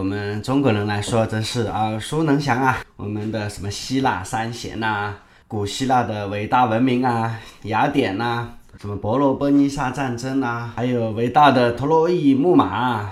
[0.00, 2.78] 我们中国人来说，真是耳熟能详啊！
[2.96, 5.12] 我们的什么希腊三贤呐，
[5.46, 8.48] 古希腊的伟大文明啊，雅典呐，
[8.80, 13.10] 什么伯罗奔尼撒战争呐，还有伟大的特洛伊木马，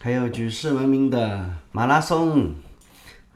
[0.00, 2.54] 还有举世闻名的马拉松，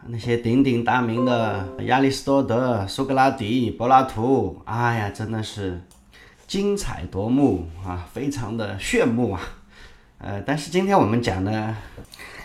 [0.07, 5.83] 那些鼎鼎大名的亚里士多德、苏格拉底、柏拉图，哎呀，真的是
[6.47, 9.41] 精彩夺目啊，非常的炫目啊！
[10.19, 11.75] 呃，但是今天我们讲的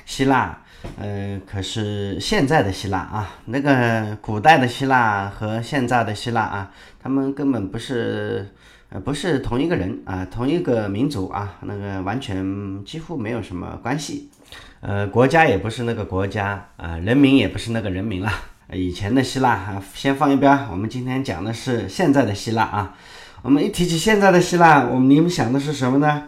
[0.05, 0.57] 希腊，
[0.99, 6.71] 呃，可是现在的希腊啊，那个古代的希腊和现在的希腊啊，
[7.01, 8.53] 他们根本不是，
[8.89, 14.29] 呃，不是同一个人啊，同一个民族啊，那个完全几乎没有什么关系，
[14.81, 18.29] 呃，国家也不是那个国家啊，人民也不是那个人民了。
[18.73, 22.95] 以前的希腊啊，先放一边，我们今天讲的是现在的希腊啊。
[23.41, 26.23] 我们一提起现在的希腊，我们你们想的是什么呢？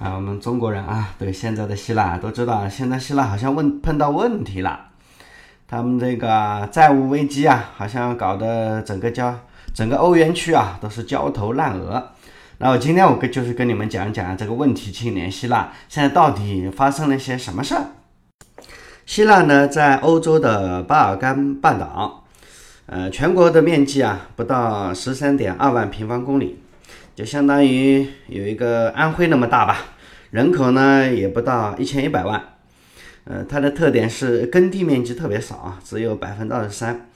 [0.00, 4.86] 啊，我们中国人啊，对现在的希腊都知道，现在希腊好像问碰到问题了，
[5.68, 9.38] 他们这个债务危机啊，好像搞得整个交
[9.74, 12.12] 整个欧元区啊都是焦头烂额。
[12.56, 17.84] 那我今天我跟就是跟你们讲讲这个问题青年希腊现在到底发生了些什么事儿。
[19.04, 22.24] 希腊呢，在欧洲的巴尔干半岛，
[22.86, 26.59] 呃，全国的面积啊不到十三点二万平方公里。
[27.20, 29.76] 就相当于有一个安徽那么大吧，
[30.30, 32.42] 人口呢也不到一千一百万。
[33.24, 37.08] 呃，它的特点是耕地面积特别少啊，只有百分之二十三。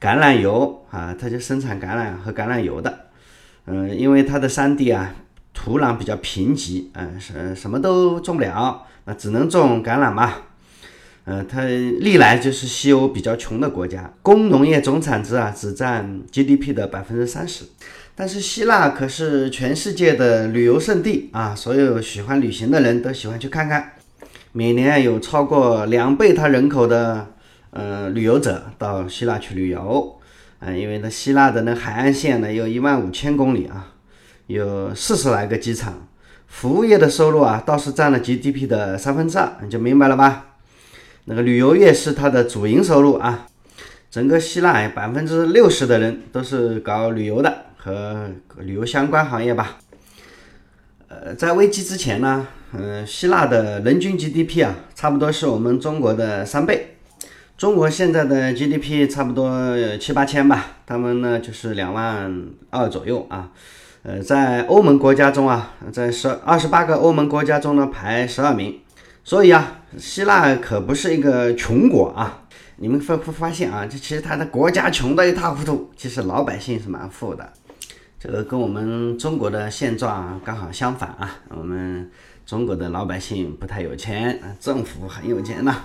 [0.00, 3.00] 橄榄油啊，它就生产橄榄和橄榄油的。
[3.66, 5.14] 嗯，因为它的山地啊，
[5.52, 10.32] 土壤比较贫瘠，嗯，什什么都种不了，那只能种橄榄嘛。
[11.26, 17.66] 嗯，它历来就是西欧比较穷的国家，工农业总产值啊只占 GDP 的百分之三十。
[18.16, 23.94] 但是希腊可是全世界的旅游胜地啊，所有喜欢旅行的人都喜欢去看看。
[24.52, 27.34] 每年有超过两倍它人口的
[27.70, 30.16] 呃旅游者到希腊去旅游，
[30.60, 33.94] 啊，因为那希腊的那海岸线呢有一万五千公里啊，
[34.46, 36.06] 有四十来个机场，
[36.46, 40.54] 服务业的收入啊倒是占了 GDP 的三分之二，你就明白了吧？
[41.24, 43.48] 那个旅游业是它的主营收入啊，
[44.08, 47.73] 整个希腊百分之六十的人都是搞旅游的。
[47.84, 48.30] 和
[48.60, 49.76] 旅游相关行业吧，
[51.08, 56.96] 呃，在危机之前呢，嗯，希腊的人均 GDP 啊，差不多是我们中国的三倍。
[57.58, 63.52] 中国现在的 GDP 差不多七八千吧，他们呢就是两万二左右啊。
[64.02, 68.80] 呃，在欧盟国家中啊，在十二十八个欧盟国家中呢排十二名。
[69.22, 72.44] 所以啊，希腊可不是一个穷国啊。
[72.76, 73.86] 你们发不发现啊？
[73.86, 77.52] 这其实它的国家穷的一塌糊涂，其实老百姓是蛮富的。
[78.24, 81.42] 这个跟我们中国的现状刚好相反啊！
[81.50, 82.10] 我们
[82.46, 85.76] 中国的老百姓不太有钱，政府很有钱呐。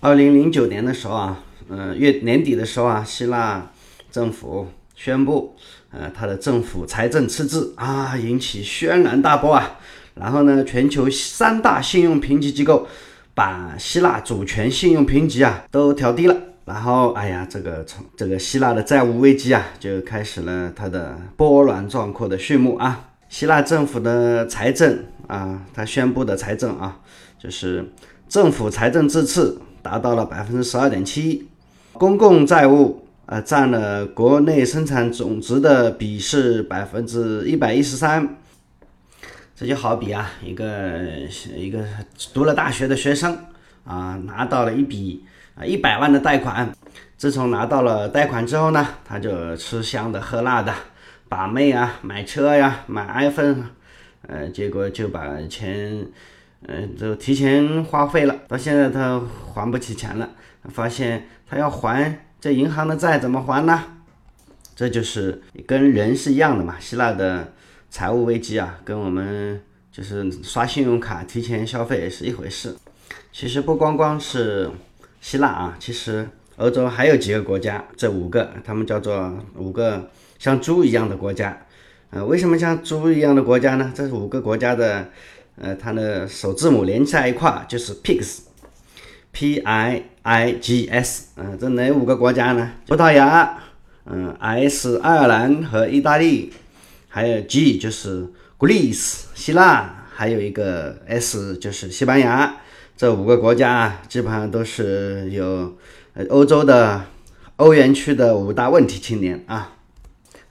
[0.00, 1.38] 二零零九年的时候啊，
[1.68, 3.70] 嗯，月年底的时候啊，希腊
[4.10, 5.54] 政府宣布，
[5.90, 9.78] 呃，他的政府财政赤字啊，引起轩然大波啊。
[10.14, 12.88] 然后呢，全球三大信用评级机构
[13.34, 16.34] 把希腊主权信用评级啊都调低了。
[16.66, 23.10] 然后，哎呀，这个从这个希腊的债务危机啊，就开始了它的波澜壮阔的序幕啊。
[23.28, 27.00] 希腊政府的财政啊，他宣布的财政啊，
[27.38, 27.92] 就是
[28.28, 31.46] 政府财政赤字达到了百分之十二点七，
[31.92, 38.38] 公共债务呃占了国内生产总值的比是百分之一百一十三。
[39.54, 41.00] 这就好比啊，一个
[41.56, 41.84] 一个
[42.34, 43.38] 读了大学的学生
[43.84, 45.24] 啊，拿到了一笔。
[45.56, 46.70] 啊，一百万的贷款，
[47.16, 50.70] 自从拿到了贷款之后呢，他就吃香的喝辣的，
[51.30, 53.64] 把妹啊，买车呀，买 iPhone，
[54.28, 56.06] 呃，结果就把钱，
[56.66, 58.36] 呃，就提前花费了。
[58.46, 59.18] 到现在他
[59.54, 60.28] 还不起钱了，
[60.68, 63.82] 发现他要还这银行的债怎么还呢？
[64.74, 66.76] 这就是跟人是一样的嘛。
[66.78, 67.50] 希腊的
[67.88, 69.58] 财务危机啊，跟我们
[69.90, 72.76] 就是刷信用卡提前消费是一回事。
[73.32, 74.70] 其实不光光是。
[75.20, 81.66] 希腊啊，其实欧洲还有几个国家，这五个他们叫做五个像猪一样的国家。
[82.10, 83.92] 呃，为什么像猪一样的国家呢？
[83.94, 85.08] 这是五个国家的，
[85.60, 91.30] 呃，它的首字母连在一块就是 pigs，p i i g s。
[91.36, 92.72] 嗯，这哪五个国家呢？
[92.86, 93.58] 葡萄牙，
[94.04, 96.52] 嗯，s 爱尔兰和意大利，
[97.08, 98.24] 还有 g 就是
[98.56, 102.60] Greece 希腊，还有一个 s 就是西班牙。
[102.96, 105.76] 这五个国家啊，基本上都是有
[106.30, 107.02] 欧洲的
[107.56, 109.72] 欧元区的五大问题青年啊，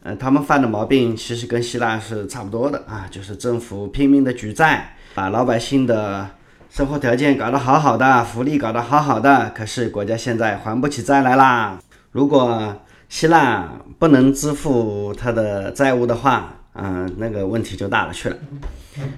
[0.03, 6.29] 呃，他们犯的毛病其实跟希腊是差不多的啊，就是政府拼命的举债，把老百姓的
[6.69, 11.79] 生活条件搞得好好的，福利搞得好好的，可是国家现在还不起债来啦。
[12.11, 12.75] 如果
[13.09, 18.37] 希腊不能支付他的债务的话，嗯，那个问题就大了去了。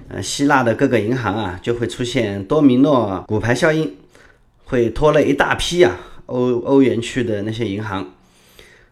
[0.08, 3.96] 呃，希腊的各个银行啊，就会出现多米诺骨牌效应，
[4.64, 5.96] 会拖累一大批啊
[6.26, 8.06] 欧欧元区的那些银行。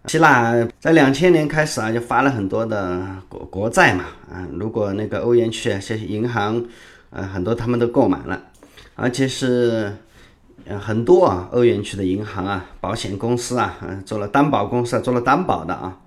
[0.06, 6.64] 希腊在两千年开始啊，就发了很多的国国债嘛，啊，如果那个欧元区啊，这些银行，
[7.10, 8.40] 呃，很多他们都购买了，
[8.94, 9.92] 而且是，
[10.64, 15.98] 呃，很多啊，欧元区的银行啊，保险公司啊，嗯，做了担保公司，做了担保的啊，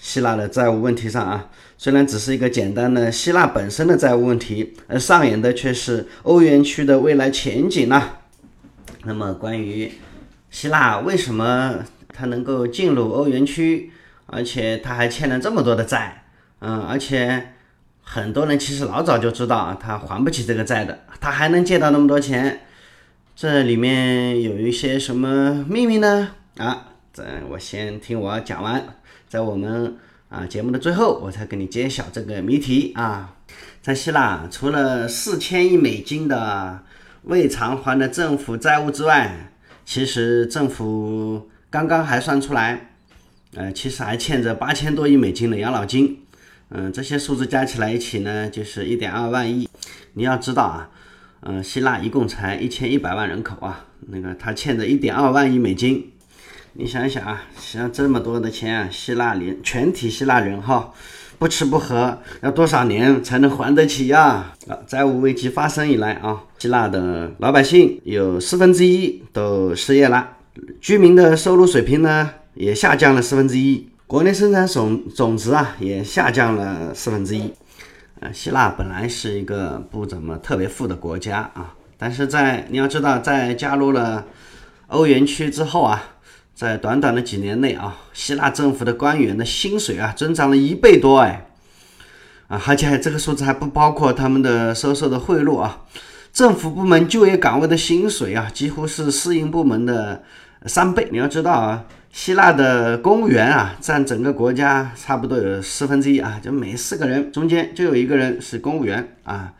[0.00, 8.16] 希腊的债务问题上啊，虽然只是一个简单的希腊本身的债务问题，而上演的却是欧元区的未来前景呢。
[9.04, 9.90] 那么关于
[10.50, 11.84] 希腊为什么？
[12.12, 13.92] 它能够进入欧元区，
[14.26, 16.24] 而且它还欠了这么多的债，
[16.58, 17.52] 嗯，而且
[18.02, 22.62] 很多人其实老早就知道他还不起这个债的，他还能借到那么多钱，
[23.36, 26.30] 这里面有一些什么秘密呢？
[26.56, 28.84] 啊，这我先听我讲完，
[29.28, 29.96] 在我们
[30.28, 33.34] 啊节目的最后，我才给你揭晓这个谜题啊。
[33.82, 36.82] 在希腊，除了四千亿美金的
[37.22, 39.52] 未偿还的政府债务之外，
[39.84, 41.48] 其实政府。
[41.70, 42.92] 刚刚还算出来，
[43.52, 46.20] 呃，其实还欠着八千多亿美金的养老金，
[46.70, 49.68] 嗯，这些数字加起来一起呢，就是一点二万亿。
[50.14, 50.88] 你要知道啊，
[51.42, 56.10] 嗯，希腊一共才一千一百万人口啊，那个他欠着一点二万亿美金，
[56.80, 60.92] 你想想啊，像这么多的钱啊，希腊连全体希腊人哈，
[61.36, 64.54] 不吃不喝要多少年才能还得起呀？
[64.68, 70.36] 啊，债务危机发生以来啊，希腊的老百姓有四分之一都失业了。
[70.80, 77.52] 居民的收入水平呢也下降了四分之一，国内生产总总值啊也下降了四分之一。
[78.20, 84.24] 呃，希腊本来是一个不怎么特别富的国家啊，但是在你要知道，在加入了
[84.86, 86.02] 欧元区之后啊，
[86.58, 91.46] 在短短的几年内啊，希腊政府的官员的薪水啊增长了一倍多哎，
[92.48, 95.84] 啊，而且还这个数字还不包括他们的收受的贿赂啊，
[96.32, 100.24] 政府部门就业岗位的薪水啊几乎是私营部门的。
[100.66, 109.52] 三倍，你要知道啊，希腊的公务员啊，占整个国家差不多有四分之一啊，就每四个人中间就有一个人是公务员啊。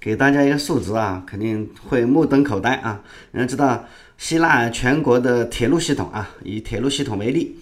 [0.00, 3.02] 给大家一个数值啊，肯定会目瞪口呆啊。
[3.32, 3.84] 你要知道，
[4.18, 7.56] 希腊全国的铁路系统啊，以铁路系统为例，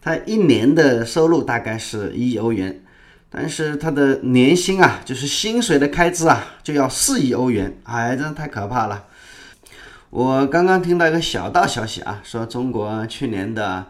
[0.00, 2.82] 它一年的收入大概是一亿欧元，
[3.30, 9.06] 但是它的年薪啊，就是薪水的开支啊，就要四亿欧元，哎，真的太可怕了。
[10.10, 13.86] 我刚刚听到一个小道消息啊，说中国去年的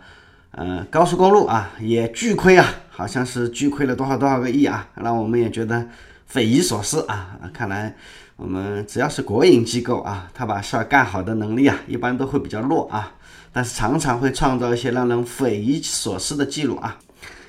[0.52, 5.88] 呃高速公路啊也巨亏啊，好像是巨亏了多少多少个亿啊，让我们也觉得
[6.26, 7.36] 匪夷所思啊。
[7.52, 7.96] 看来
[8.42, 13.12] 我们只要是国营机构啊，他把事儿干好的能力啊，一般都会比较弱啊，
[13.52, 16.98] 但是常常会创造一些让人匪夷所思的记录啊。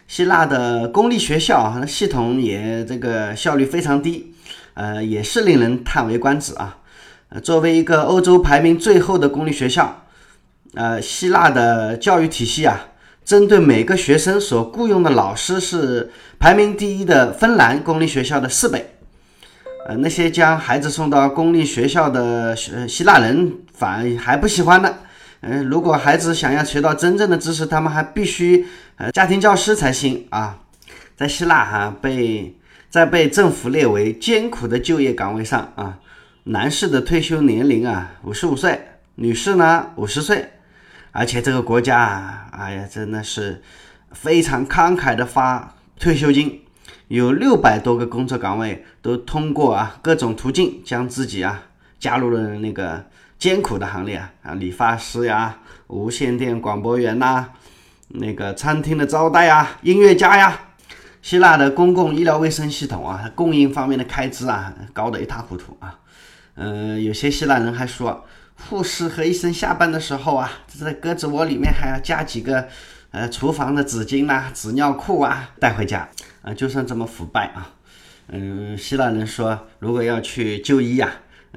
[0.08, 4.36] 希腊的公立学校啊，系统也这个效率非常低，
[4.76, 6.78] 呃，也是令人叹为观止啊。
[7.30, 10.04] 呃作为一个欧洲排名最后的公立学校，
[10.76, 12.90] 呃，希腊的教育体系啊，
[13.26, 18.93] 针对每个学生所雇佣的老师是排名第一的芬兰公立学校的四倍。
[19.86, 24.96] 呃，那些将孩子送到公立学校的希腊人反而还不喜欢呢。
[25.42, 30.60] 嗯，如果孩子想要学到真正的知识，他们还必须呃家庭教师才行啊。
[31.18, 32.56] 在希腊哈，被
[32.90, 36.00] 在被政府列为艰苦的就业岗位上啊。
[36.46, 38.74] 男士的退休年龄啊，五十五岁；
[39.16, 40.50] 女士呢，五十岁。
[41.12, 43.62] 而且这个国家啊，哎呀，真的是
[44.12, 46.62] 非常慷慨的发退休金，
[47.08, 51.64] 有六百多个工作岗位都通过啊各种途径将自己啊
[52.00, 53.06] 加入了那个
[53.38, 55.58] 艰苦的行列啊，理发师呀，
[55.88, 57.48] 无线电广播员呐，
[58.08, 60.60] 那个餐厅的招待呀，音乐家呀。
[61.22, 65.98] 希腊的公共医疗卫生系统啊，供应方面的开支啊，高得一塌糊涂啊。
[66.56, 68.26] 嗯，有些希腊人还说，
[68.68, 72.68] 护士和医生下班的时候啊，在鸽子窝里面还要加几个，
[73.12, 76.10] 呃，厨房的纸巾呐、纸尿裤啊带回家
[76.44, 77.74] 啊，就算这么腐败啊。
[78.28, 81.10] 嗯，希腊人说，如果要去就医呀，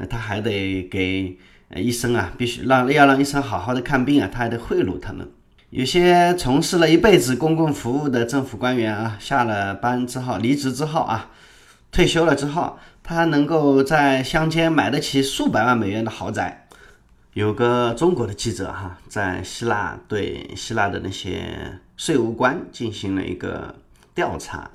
[0.08, 1.38] 他还得给
[1.74, 5.30] 医生啊，必须让要让医生好好的看病啊，他还得贿赂他们。
[5.68, 11.30] 有些从事了一辈子公共服务的政府官员啊，下了班之后离职之后啊，
[11.92, 12.78] 退休了之后。
[13.08, 16.66] 他能够在乡间买得起数百万美元的豪宅。
[17.34, 23.76] 有个中国的记者哈，在希腊对希腊的那些税务官进行了一个
[24.12, 24.68] 调查，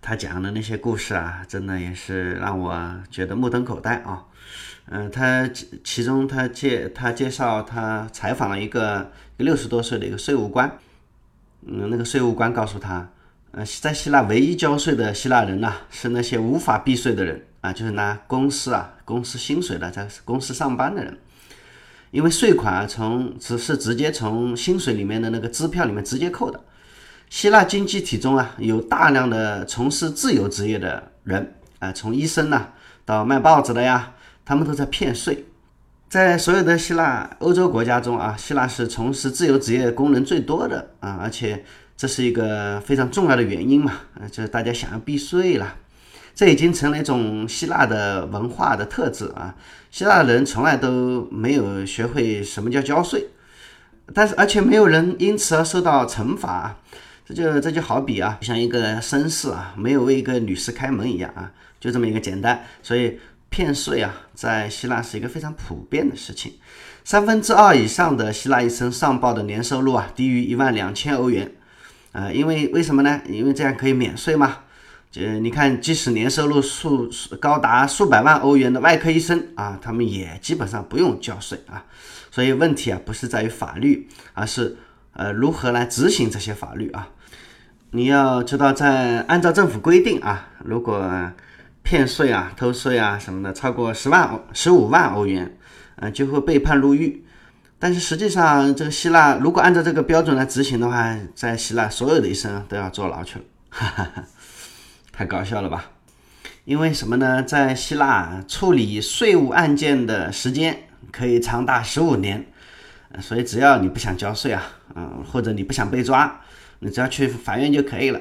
[0.00, 4.24] 他讲的那些故事啊，真的也是让我觉得目瞪口呆啊。
[4.90, 5.48] 嗯，他
[5.84, 10.78] 其中他介他介绍他采访了一个六十多岁的一个税务官，
[11.66, 13.10] 嗯，那个税务官告诉他，
[13.50, 21.18] 呃，在希腊唯一交税的希腊人呐，是那些无法避税的人啊，就是拿公司啊公司薪水的在公司上班的人，
[22.10, 26.64] 因为税款啊从只是直接从薪水里面的那个支票里面直接扣的。
[27.30, 32.68] 希腊经济体中啊有大量的从事自由职业的人啊，从医生呐
[33.04, 34.14] 到卖报纸的呀。
[34.50, 35.44] 他们都在骗税，
[36.08, 41.62] 在所有的希腊欧洲国家中啊，希腊是从事自由职业工人最多的啊，而且
[41.98, 45.76] 这是一个非常重要的原因嘛，呃，就是大家想要避税了，
[46.34, 49.54] 这已经成了一种希腊的文化的特质啊。
[49.90, 53.26] 希腊人从来都没有学会什么叫交税，
[54.14, 56.74] 但是而且没有人因此而受到惩罚，
[57.28, 63.18] 这就这就好比啊，像一个绅士啊，没有为一个女士开门一样啊，就这么一个简单，所以。
[63.50, 66.52] 骗税啊，在希腊是一个非常普遍的事情。
[67.02, 71.50] 三分之二以上的希腊医生上报的年收入啊，低于一万两千欧元。
[72.12, 73.22] 呃，因为为什么呢？
[73.26, 74.58] 因为这样可以免税嘛。
[75.14, 81.86] 呃，你看，即使年收入数高达数百万欧元的外科医生啊，他们也基本上不用交税啊。
[82.30, 84.76] 所以问题啊，不是在于法律，而是
[85.14, 87.08] 呃如何来执行这些法律啊。
[87.90, 91.10] 你要知道，在按照政府规定啊，如果
[91.82, 95.56] 骗税啊、偷税啊什么的，超过十万欧、十五万欧元，
[95.96, 97.24] 呃，就会被判入狱。
[97.78, 104.24] 但是实际上，这个希腊如果按照这个标准来执行的话，在希腊所有的医生都要坐牢去了，哈哈哈，
[105.10, 105.86] 太搞笑了吧？
[106.64, 107.42] 因为什么呢？
[107.42, 110.76] 在希腊处理税务案件的时间
[111.10, 112.44] 可以长达十五年，
[113.20, 114.62] 所以只要你不想交税啊，
[114.94, 116.38] 嗯，或者你不想被抓，
[116.80, 118.20] 你只要去法院就可以了。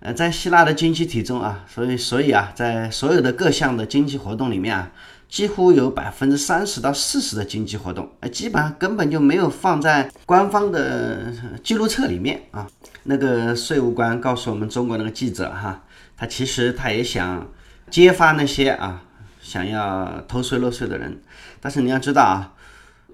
[0.00, 4.90] 呃，在希腊的经济体中啊，所以所以啊，在所有的各项的经济活动里面啊，
[5.28, 11.30] 几乎有百分之三十到四十的经济活动，呃，基本上根本就没有放在官方的
[11.62, 12.66] 记录册里面啊。
[13.02, 15.82] 那个税务官告诉我们中国那个记者哈，
[16.16, 17.46] 他其实他也想
[17.90, 19.02] 揭发那些啊
[19.42, 21.20] 想要偷税漏税的人，
[21.60, 22.54] 但是你要知道啊，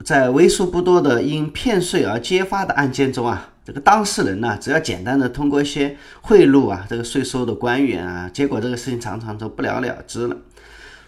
[0.05, 3.55] 在为数不多的因骗税而揭发的案件中啊。
[3.67, 10.37] 这个当事人呢，只要简单的通过一些贿赂啊，这个税收的官员啊，结果这个事情常常就不了了之了。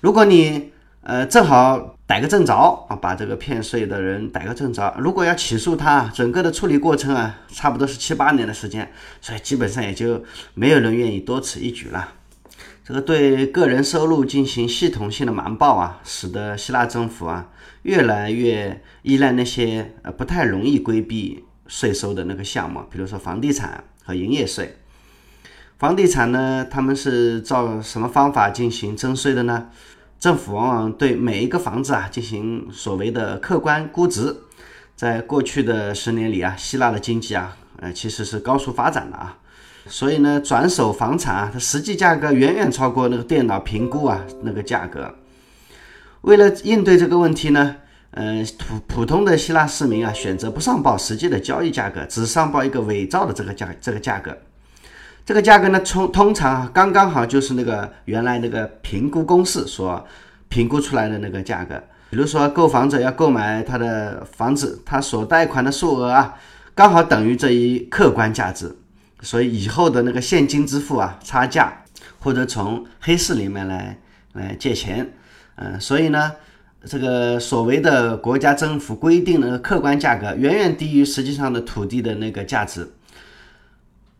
[0.00, 0.72] 如果你
[1.02, 2.52] 呃正好逮个正着
[2.88, 10.24] 啊，把这个骗税的人逮个正着，如果要起诉他，整个的处理过程啊，差不多是七八年的时间，所以基本上也就
[10.54, 12.14] 没有人愿意多此一举了。
[12.84, 17.46] 这个对个人收入进行系统性的瞒报啊，使得希腊政府啊
[17.82, 21.44] 越来越依赖那些呃不太容易规避。
[21.68, 24.76] 税收的那个项目，比如说房地产和营业税。
[25.78, 29.68] 房地产呢，他们是照什么方法进行征税的呢？
[30.18, 34.34] 政府往往对每一个房子啊进行所谓的客观估值。
[34.96, 39.38] 在过去的十年里啊，希腊的经济啊，呃，其实是高速发展的啊，
[39.86, 45.14] 所以呢，转手房产啊，它实际价格远远超过那个电脑评估啊那个价格。
[46.22, 47.76] 为了应对这个问题呢？
[48.20, 54.36] 嗯，普普通的希腊市民啊，选择不上报实际的交易价格，只上报一个伪造的这个价这个价格。
[55.24, 60.04] 这个价格呢，通通常，刚刚好就是那个原来那个评估公式所
[60.48, 61.80] 评估出来的那个价格。
[62.10, 66.34] 比如说，购房者要购买他的房子，他所贷款的数额啊，
[66.74, 68.76] 刚好等于这一客观价值，
[69.20, 71.84] 所以以后的那个现金支付啊，差价
[72.18, 73.96] 或者从黑市里面来
[74.32, 75.08] 来借钱，
[75.54, 76.32] 嗯，所以呢。
[76.86, 82.88] 这个所谓的国家政府规定的客观价格远远低于实际上的土地的那个价值。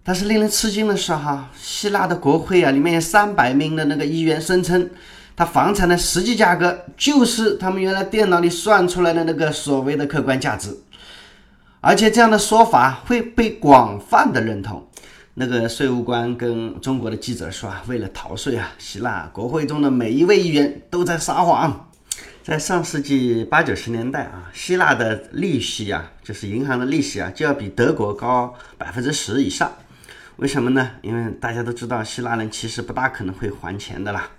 [0.03, 4.89] 但是令人吃惊的是，哈，希腊的国会啊，里面有三百名的那个议员声称，
[5.37, 10.75] 他房产的实际价格就是他们原来电脑里算出来的那个所谓的客观价值，
[11.81, 14.83] 而且这样的说法会被广泛的认同。
[15.35, 21.88] 那个税务官跟中国的记者说啊，为了逃税啊，希腊国会中的每一位议员都在撒谎。
[22.49, 29.71] 在上世纪八九十年代啊，希腊的利息啊，就是银行的利息啊，就要比德国高百分之十以上。
[30.37, 30.93] 为什么呢？
[31.03, 34.31] 因为大家都知道，希腊人其实不大可能会还钱的啦。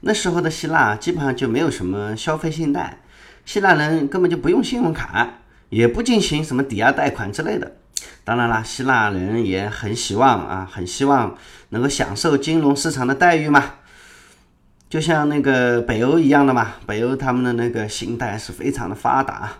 [0.00, 2.98] 那时候的希腊基本上就没有什么消费信贷，
[3.44, 5.34] 希腊人根本就不用信用卡，
[5.68, 7.76] 也不进行什么抵押贷款之类的。
[8.24, 11.38] 当然啦，希腊人也很希望啊，很希望
[11.68, 13.74] 能够享受金融市场的待遇嘛。
[14.92, 19.50] 就像那个北欧一样的嘛，北欧他们的那个信贷是非常的发达。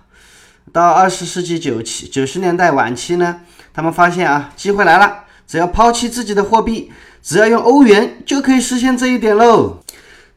[0.73, 3.41] 到二十世纪九七九十年代晚期呢，
[3.73, 9.79] 他们发现啊，机会来了，只要抛弃自己的货币，只要用欧元就可以实现这一点喽。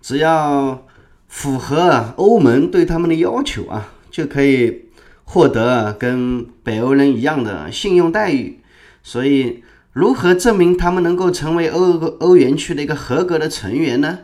[0.02, 0.86] 只要
[1.28, 4.86] 符合欧盟对他们的要求啊，就可以
[5.26, 8.62] 获得跟北欧人一样的信用待遇。
[9.04, 9.62] 所以，
[9.92, 14.20] 如何证明他们能够成为欧欧元区的一个合格的成员呢？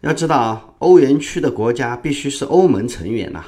[0.00, 3.44] 要知道啊，欧元区的国家必须是欧盟成员呐，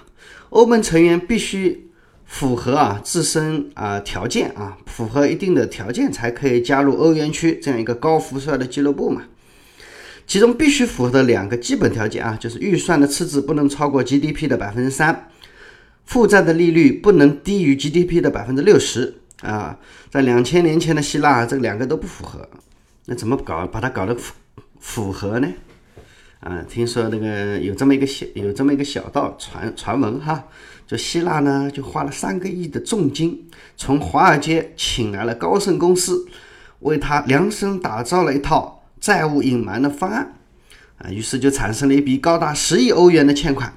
[0.49, 1.91] 欧盟成员必须
[2.25, 9.23] 符合啊自身啊条件啊，符合一定的条件才可以加入欧元区这样一个高富帅的俱乐部嘛。
[10.27, 15.29] 其中必须符合的两个基本条件啊，就是预算的赤字不能超过 GDP 的百分之三，
[16.05, 19.79] 负债的利率不能低于 GDP 的百分之六十啊。
[20.09, 22.49] 在两千年前的希腊，这两个都不符合，
[23.07, 24.35] 那怎么搞把它搞得符
[24.79, 25.49] 符合呢？
[26.41, 30.43] 啊，听说那个有这么一个小有这么一个小道传传闻哈，
[30.87, 36.27] 就希腊呢就花了三个亿的重金，从华尔街请来了高盛公司，
[36.79, 40.33] 为他量身打造了一套债务隐瞒的方案，
[40.97, 43.75] 啊，于是就产生了一笔高达十亿欧元的欠款，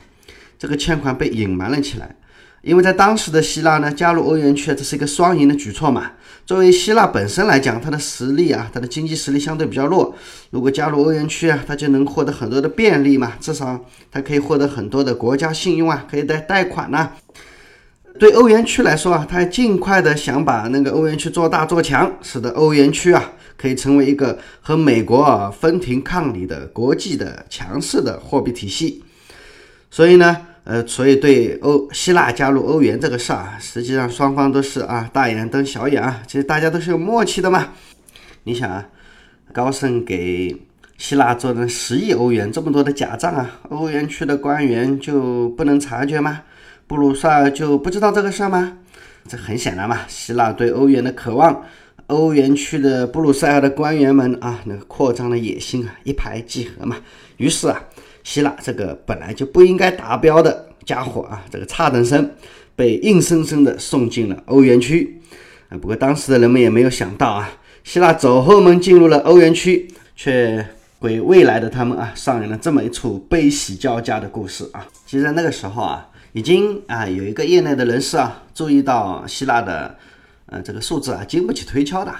[0.57, 2.15] 这个欠款被隐瞒了起来。
[2.63, 6.11] 因为在当时的希腊呢，加入欧元区这是一个双赢的举措嘛。
[6.45, 10.15] 作为希腊本身来讲，它的实力啊，它的经济实力相对比较弱。
[10.51, 17.11] 如果加入欧元区啊，它就能获得很多的便利嘛，至少它可以获得很多的国家信用啊，可以贷贷款呐。
[18.17, 29.03] 对欧元区来说啊，它尽快的想把那个欧元区做大做强，使得欧元区啊可以成为一个和美国啊分庭抗礼的国际的强势的货币体系。
[29.91, 30.47] 所以呢。
[30.65, 37.73] 呃，所以对欧希腊加入欧元这个事儿啊，实际上双方都是啊大眼瞪小眼啊，其实大家都是有默契的嘛。
[38.45, 38.87] 你想啊，
[39.51, 40.55] 高盛给
[40.97, 46.43] 希腊做了十亿欧元这么多的假账啊，欧元区的官员就不能察觉吗？
[46.87, 48.77] 布鲁塞尔就不知道这个事儿吗？
[49.27, 51.65] 这很显然嘛，希腊对欧元的渴望，
[52.07, 56.95] 欧元区的布鲁塞尔的官员们啊，那个扩张的野心啊，一拍即合嘛。
[57.35, 57.83] 于是啊。
[58.23, 62.31] 希腊这个本来就不应该达标的家伙啊，这个差等生
[62.75, 65.21] 被硬生生的送进了欧元区
[65.69, 65.77] 啊。
[65.77, 67.51] 不过当时的人们也没有想到啊，
[67.83, 70.65] 希腊走后门进入了欧元区，却
[71.01, 74.87] 给未来的他们啊上演了这么一出悲喜交加的故事啊。
[75.05, 79.95] 其实在那个时候啊，已经啊有一个业内的人士啊注意到希腊的
[80.45, 82.13] 呃这个数字啊经不起推敲的，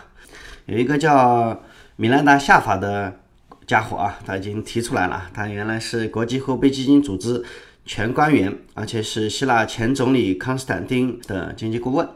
[0.66, 1.58] 有一个叫
[1.96, 3.20] 米兰达夏法的。
[3.65, 5.30] 家伙啊，他已经提出来了。
[5.34, 7.43] 他原来是国际货币基金组织
[7.86, 12.08] 前官员，而且是希腊前总理康斯坦丁的经济顾问。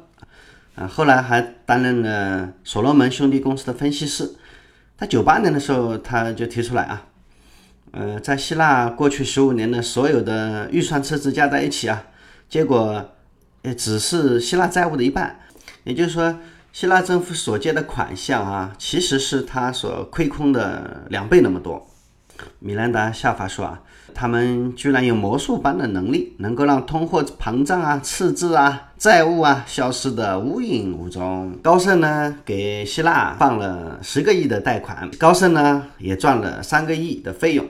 [0.75, 4.35] 啊，后来还担任了所罗门兄弟公司的分析师。
[4.97, 7.05] 他九八年的时候，他就提出来啊，
[7.91, 12.03] 呃，在希腊过去十五年的所有的预算赤字加在一起啊，
[12.49, 13.13] 结果
[13.63, 15.39] 也只是希腊债务的一半。
[15.83, 16.37] 也就是说。
[16.79, 21.89] 希腊政府所借的款项啊，其实是他所亏空的两倍那么多。
[22.59, 23.81] 米兰达夏法说啊，
[24.13, 31.57] 他们居然有魔术般的能力，能够让通货膨胀啊、赤字啊、债务啊消失的无影无踪。
[31.63, 37.65] 高盛呢，给希腊放了十个亿的贷款，高盛呢也赚了三个亿的费用。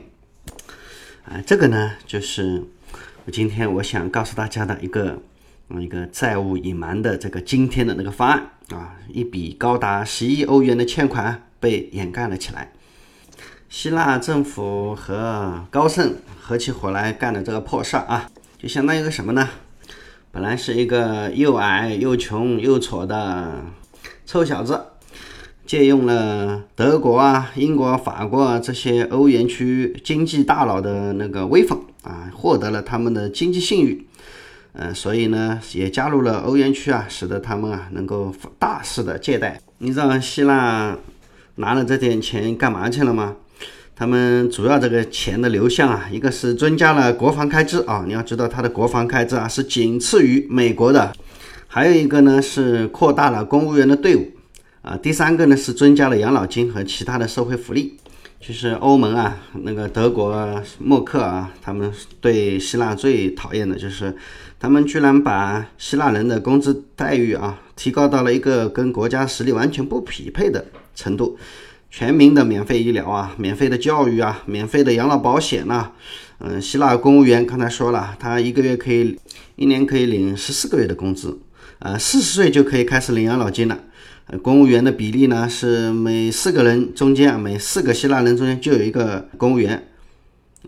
[1.23, 2.61] 啊，这个呢，就是
[3.23, 5.17] 我今天我想告诉大家的一个。
[5.79, 12.71] 一个债务隐瞒的这个今天的那个方案啊，一笔高达十亿欧元的欠款被掩盖了起来。
[13.69, 19.49] 希腊政府和高盛合起伙来干的这个破事儿啊，就相当于个什么呢？
[20.31, 23.65] 本来是一个又矮又穷又丑的
[24.25, 24.81] 臭小子，
[25.65, 34.06] 借用了德国啊、英国、法国这些欧元区经济大佬的那个威风啊，获得了他们的经济信誉。
[34.73, 39.59] 嗯，所以呢，也加入了欧元区啊，使得他们啊能够大肆的借贷。
[39.79, 40.97] 你知道希腊
[41.55, 43.35] 拿了这点钱干嘛去了吗？
[43.95, 51.11] 他们主要这个钱的流向啊，一个是增加了国防开支啊，你要知道它的国防开支啊是仅次于美国的，
[51.67, 54.31] 还有一个呢是扩大了公务员的队伍
[54.83, 57.97] 啊，第三个呢是增加了养老金和其他的社会福利。
[58.39, 64.15] 就是欧盟啊，那个德国默克啊，他们对希腊最讨厌的就是。
[64.59, 70.65] 他们居然把希腊人的工资待遇啊提高到了一个跟国家实力完全不匹配的
[70.95, 71.37] 程度，
[71.91, 75.91] 全民的免费医疗啊，免费的教育啊，免费的养老保险呐，
[76.39, 79.19] 嗯，希腊公务员刚才说了，他一个月可以，
[79.55, 81.39] 一年可以领十四个月的工资，
[81.79, 83.79] 呃，四十岁就可以开始领养老金了，
[84.41, 89.87] 公务员的比例呢是每四个人中间，每四个希腊人中间就有一个公务员。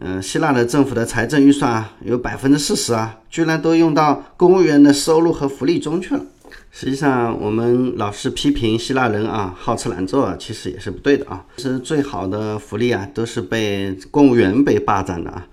[0.02, 6.24] 嗯，希腊的政府的财政预算啊，有百分之四十啊，居然都用到公务员的收入和福利中去了。
[6.72, 11.46] 实际上，我们老是批评希腊人啊好吃懒做，其实也是不对的啊。
[11.58, 15.46] 其实最好的福利啊，都是被公务员被霸占的啊。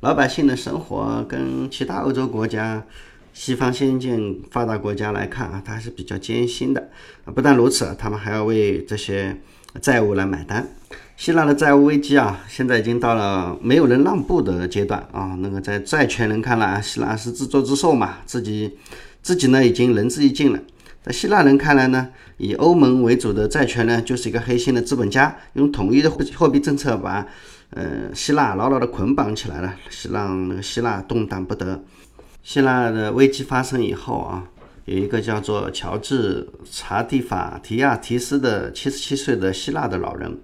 [0.00, 2.84] 老百姓的生活跟其他欧洲国家、
[3.32, 6.90] 西方先进发达国家来看啊，它还是比较艰辛的。
[7.34, 9.40] 不但如此，他们还要为这些
[9.80, 10.68] 债务来买单。
[11.16, 15.36] 希腊的债务危机啊，现在已经到了没有人让步的阶段啊。
[15.40, 18.78] 那个在债权人看来啊，希腊是自作自受嘛，自己。
[19.22, 20.60] 自己呢已经仁至义尽了，
[21.02, 27.26] 在希腊人看来呢，以欧盟为主的债权呢就是一个黑心的资本家，用统一的货货币政策把
[27.70, 31.82] 呃希腊牢牢的捆绑起来了，是让那个希腊动弹不得。
[32.42, 34.44] 希腊的危机发生以后啊，
[34.84, 40.38] 有一个叫做乔治查蒂法提亚提斯的七十七岁的希腊的老人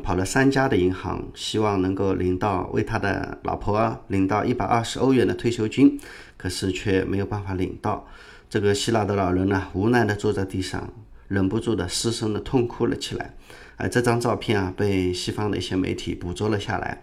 [0.00, 5.98] 跑了三家的银行，希望能够领到为他的老婆领到一百二十欧元的退休金。
[6.36, 8.08] 可是却没有办法领到。
[8.50, 10.92] 这个希腊的老人呢，无奈地坐在地上，
[11.28, 13.36] 忍不住的失声的痛哭了起来。
[13.76, 17.00] 而这张照片啊，被西方的一些媒体捕捉了下来。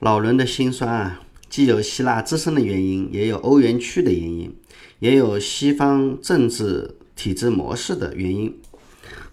[0.00, 4.54] 老人的心酸啊，既有希腊自身的原因，也有欧元区的原因，
[4.98, 8.54] 也有西方政治体制模式的原因。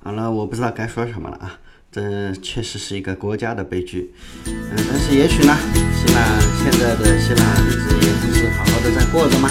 [0.02, 1.60] 好了，我不知道该说什么了啊。
[1.96, 4.12] 这确实是一个国家的悲剧，
[4.48, 5.56] 嗯，但是也许呢，
[5.96, 6.20] 希腊
[6.62, 9.50] 现在的希腊日子也不是好好的在过着吗？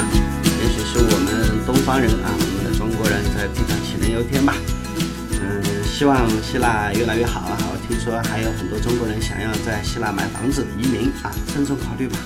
[0.61, 4.55] 也许是我们东方人啊，我们的中国人在地上杞人忧天吧。
[5.41, 7.57] 嗯，希望希腊越来越好啊！
[7.73, 12.19] 我听说还有很多中国人想要在希腊买房子移民啊，慎重考虑吧。